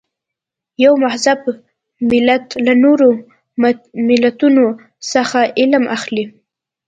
یو 0.83 0.93
مهذب 1.03 1.39
ملت 2.11 2.45
له 2.65 2.73
نورو 2.83 3.09
ملتونو 4.07 4.65
څخه 5.11 5.39
علم 5.59 5.83
اخلي. 5.97 6.25